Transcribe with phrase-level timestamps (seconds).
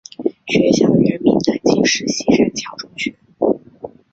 [0.47, 3.15] 学校原名南京市西善桥中学。